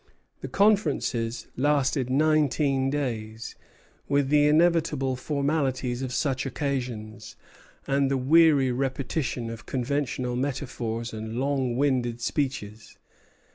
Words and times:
The 0.39 0.47
conferences 0.47 1.45
lasted 1.55 2.09
nineteen 2.09 2.89
days, 2.89 3.55
with 4.09 4.29
the 4.29 4.47
inevitable 4.47 5.15
formalities 5.15 6.01
of 6.01 6.11
such 6.11 6.43
occasions, 6.47 7.35
and 7.85 8.09
the 8.09 8.17
weary 8.17 8.71
repetition 8.71 9.51
of 9.51 9.67
conventional 9.67 10.35
metaphors 10.35 11.13
and 11.13 11.35
long 11.37 11.75
winded 11.77 12.19
speeches. 12.19 12.97